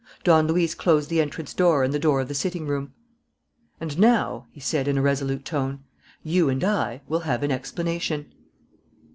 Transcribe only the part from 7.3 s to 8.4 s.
an explanation."